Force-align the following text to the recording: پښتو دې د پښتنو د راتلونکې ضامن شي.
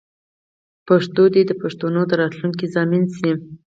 پښتو 0.87 1.23
دې 1.33 1.41
د 1.47 1.51
پښتنو 1.61 2.01
د 2.09 2.11
راتلونکې 2.21 2.65
ضامن 2.75 3.03
شي. 3.17 3.31